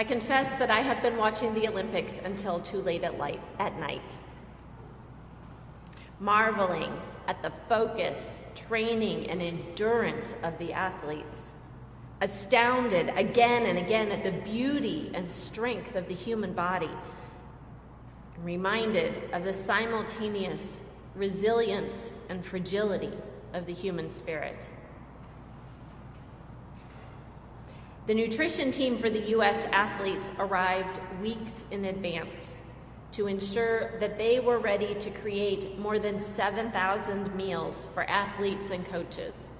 [0.00, 3.78] I confess that I have been watching the Olympics until too late at, light, at
[3.78, 4.16] night,
[6.18, 6.90] marveling
[7.26, 11.52] at the focus, training, and endurance of the athletes,
[12.22, 16.88] astounded again and again at the beauty and strength of the human body,
[18.42, 20.80] reminded of the simultaneous
[21.14, 23.12] resilience and fragility
[23.52, 24.70] of the human spirit.
[28.06, 29.58] The nutrition team for the U.S.
[29.72, 32.56] athletes arrived weeks in advance
[33.12, 38.86] to ensure that they were ready to create more than 7,000 meals for athletes and
[38.86, 39.50] coaches.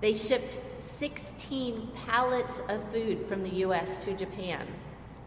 [0.00, 3.98] They shipped 16 pallets of food from the U.S.
[3.98, 4.66] to Japan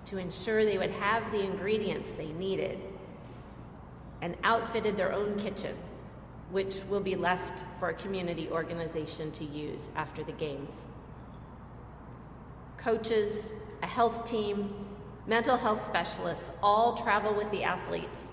[0.05, 2.80] to ensure they would have the ingredients they needed
[4.22, 5.75] and outfitted their own kitchen,
[6.52, 10.86] which will be left for a community organization to use after the Games
[12.79, 14.73] coaches, a health team,
[15.27, 18.30] mental health specialists all travel with the athletes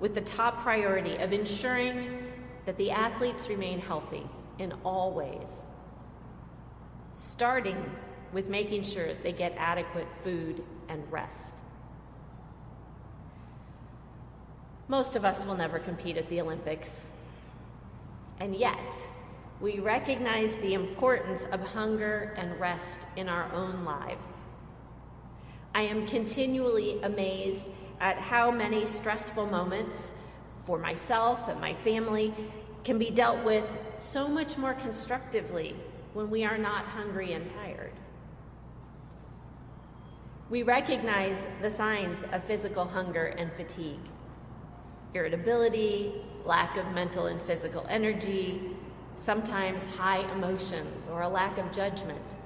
[0.00, 2.24] with the top priority of ensuring
[2.64, 4.26] that the athletes remain healthy
[4.58, 5.66] in all ways,
[7.14, 7.78] starting
[8.32, 11.58] with making sure they get adequate food and rest.
[14.88, 17.04] Most of us will never compete at the Olympics.
[18.40, 18.76] And yet,
[19.60, 24.26] we recognize the importance of hunger and rest in our own lives.
[25.74, 30.14] I am continually amazed at how many stressful moments
[30.64, 32.34] for myself and my family
[32.84, 33.66] can be dealt with
[33.98, 35.76] so much more constructively
[36.14, 37.92] when we are not hungry and tired.
[40.48, 44.00] We recognize the signs of physical hunger and fatigue
[45.12, 48.76] irritability, lack of mental and physical energy,
[49.20, 52.36] sometimes high emotions or a lack of judgment.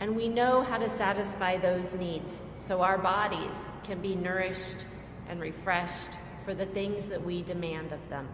[0.00, 4.86] And we know how to satisfy those needs so our bodies can be nourished
[5.28, 8.28] and refreshed for the things that we demand of them.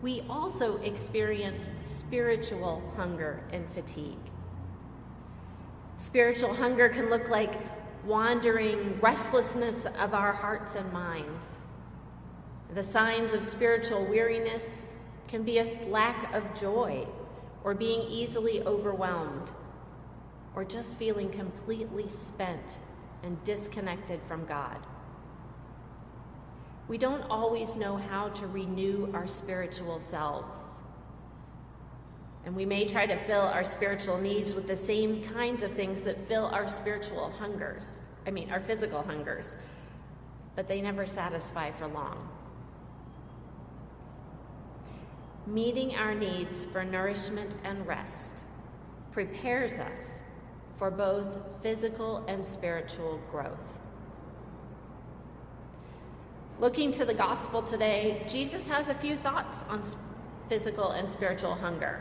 [0.00, 4.16] We also experience spiritual hunger and fatigue.
[5.98, 7.60] Spiritual hunger can look like
[8.06, 11.44] wandering restlessness of our hearts and minds
[12.74, 14.64] the signs of spiritual weariness
[15.26, 17.06] can be a lack of joy
[17.64, 19.50] or being easily overwhelmed
[20.54, 22.78] or just feeling completely spent
[23.22, 24.78] and disconnected from God.
[26.88, 30.58] We don't always know how to renew our spiritual selves.
[32.44, 36.02] And we may try to fill our spiritual needs with the same kinds of things
[36.02, 38.00] that fill our spiritual hungers.
[38.26, 39.56] I mean, our physical hungers.
[40.56, 42.28] But they never satisfy for long.
[45.46, 48.44] Meeting our needs for nourishment and rest
[49.12, 50.20] prepares us
[50.78, 53.80] for both physical and spiritual growth.
[56.58, 59.82] Looking to the gospel today, Jesus has a few thoughts on
[60.48, 62.00] physical and spiritual hunger.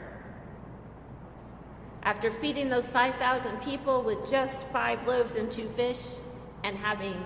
[2.04, 6.16] After feeding those 5,000 people with just five loaves and two fish
[6.64, 7.22] and having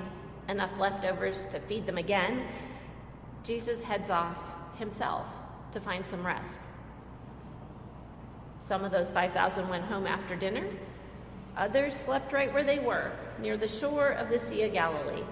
[0.50, 2.45] enough leftovers to feed them again,
[3.44, 4.40] Jesus heads off
[4.78, 5.28] himself
[5.73, 6.69] to find some rest.
[8.59, 10.66] Some of those 5,000 went home after dinner.
[11.57, 15.23] Others slept right where they were, near the shore of the Sea of Galilee.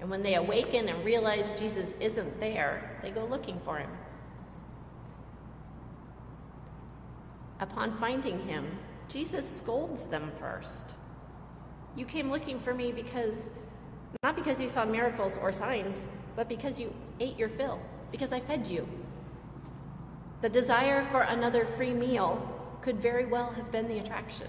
[0.00, 3.90] And when they awaken and realize Jesus isn't there, they go looking for him.
[7.60, 10.94] Upon finding him, Jesus scolds them first.
[11.96, 13.50] You came looking for me because,
[14.22, 17.80] not because you saw miracles or signs, but because you ate your fill,
[18.10, 18.86] because I fed you.
[20.44, 22.38] The desire for another free meal
[22.82, 24.48] could very well have been the attraction.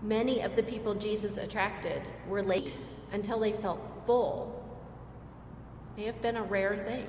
[0.00, 2.72] Many of the people Jesus attracted were late
[3.12, 4.64] until they felt full.
[5.98, 7.06] May have been a rare thing.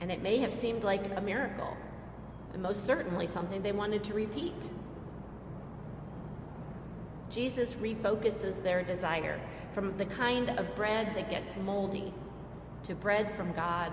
[0.00, 1.76] And it may have seemed like a miracle,
[2.52, 4.72] and most certainly something they wanted to repeat.
[7.30, 9.40] Jesus refocuses their desire
[9.70, 12.12] from the kind of bread that gets moldy
[12.82, 13.92] to bread from God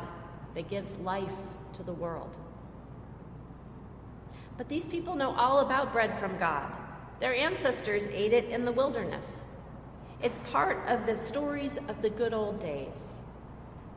[0.55, 1.33] that gives life
[1.73, 2.37] to the world.
[4.57, 6.71] But these people know all about bread from God.
[7.19, 9.43] Their ancestors ate it in the wilderness.
[10.21, 13.19] It's part of the stories of the good old days.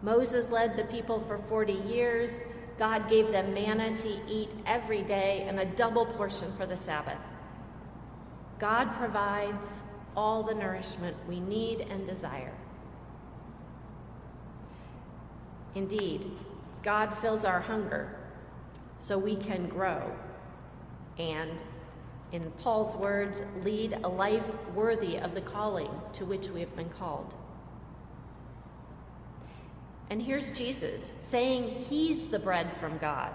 [0.02, 2.32] Moses led the people for 40 years.
[2.76, 7.24] God gave them manna to eat every day and a double portion for the Sabbath.
[8.58, 9.82] God provides
[10.16, 12.54] all the nourishment we need and desire.
[15.74, 16.30] Indeed,
[16.82, 18.16] God fills our hunger
[18.98, 20.12] so we can grow
[21.18, 21.62] and,
[22.32, 26.90] in Paul's words, lead a life worthy of the calling to which we have been
[26.90, 27.34] called.
[30.10, 33.32] And here's Jesus saying he's the bread from God.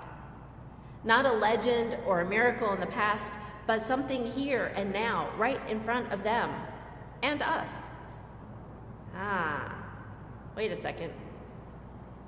[1.04, 3.34] Not a legend or a miracle in the past,
[3.68, 6.52] but something here and now, right in front of them
[7.22, 7.70] and us.
[9.16, 9.76] Ah,
[10.56, 11.14] wait a second.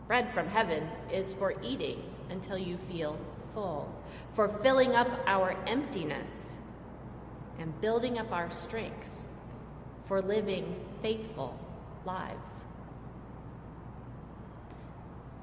[0.08, 3.18] Bread from heaven is for eating until you feel
[3.54, 3.92] full,
[4.34, 6.30] for filling up our emptiness
[7.58, 9.28] and building up our strength,
[10.06, 11.58] for living faithful
[12.06, 12.66] lives.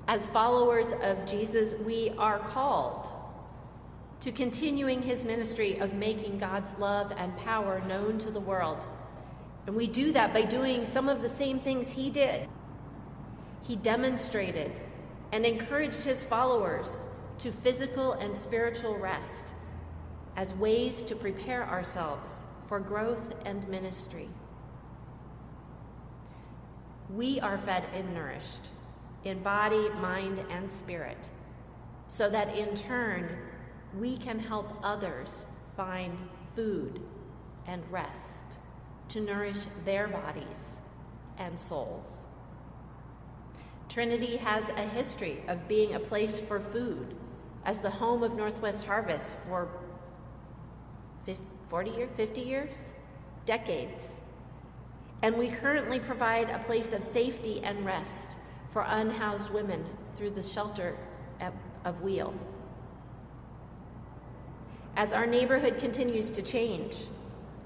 [0.07, 3.09] As followers of Jesus, we are called
[4.21, 8.85] to continuing his ministry of making God's love and power known to the world.
[9.67, 12.49] And we do that by doing some of the same things he did.
[13.63, 14.73] He demonstrated
[15.33, 17.07] and encouraged his followers
[17.39, 19.55] to physical and spiritual rest
[20.37, 24.29] as ways to prepare ourselves for growth and ministry.
[27.11, 28.69] We are fed and nourished
[29.25, 31.29] in body, mind, and spirit,
[32.09, 33.39] so that in turn
[33.99, 36.17] we can help others find
[36.55, 37.01] food
[37.67, 38.59] and rest
[39.09, 40.79] to nourish their bodies
[41.39, 42.22] and souls.
[43.93, 47.15] Trinity has a history of being a place for food
[47.67, 49.69] as the home of Northwest Harvest for
[51.69, 52.93] 40 years, 50 years,
[53.45, 54.13] decades.
[55.21, 58.37] And we currently provide a place of safety and rest
[58.71, 59.85] for unhoused women
[60.17, 60.97] through the shelter
[61.85, 62.33] of Wheel.
[64.97, 66.97] As our neighborhood continues to change,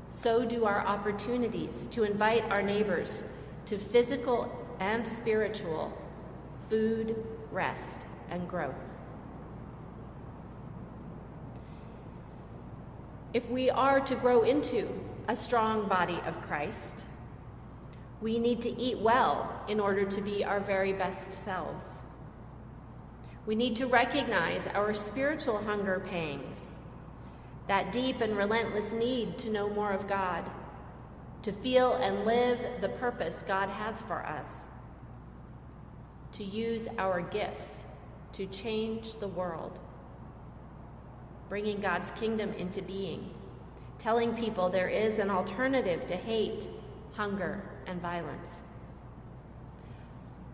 [0.08, 3.22] so do our opportunities to invite our neighbors
[3.66, 4.50] to physical
[4.80, 5.96] and spiritual
[6.68, 7.16] food,
[7.50, 8.74] rest, and growth.
[13.34, 14.88] If we are to grow into
[15.28, 17.04] a strong body of Christ,
[18.20, 22.00] we need to eat well in order to be our very best selves.
[23.44, 26.76] We need to recognize our spiritual hunger pangs
[27.68, 30.48] that deep and relentless need to know more of God,
[31.42, 34.48] to feel and live the purpose God has for us,
[36.36, 37.84] to use our gifts
[38.32, 39.80] to change the world,
[41.48, 43.30] bringing God's kingdom into being,
[43.98, 46.68] telling people there is an alternative to hate,
[47.12, 48.60] hunger, and violence.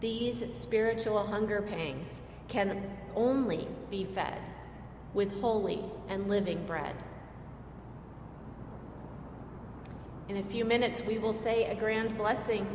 [0.00, 4.38] These spiritual hunger pangs can only be fed
[5.14, 6.94] with holy and living bread.
[10.28, 12.66] In a few minutes, we will say a grand blessing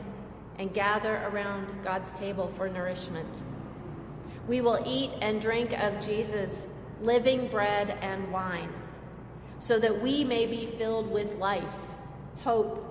[0.60, 3.44] and gather around God's table for nourishment.
[4.48, 6.68] We will eat and drink of Jesus'
[7.02, 8.74] living bread and wine,
[9.60, 11.76] so that we may be filled with life,
[12.40, 12.84] hope,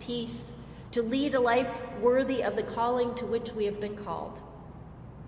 [0.00, 0.56] peace,
[0.90, 4.40] to lead a life worthy of the calling to which we have been called,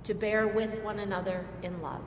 [0.03, 2.03] to bear with one another in love.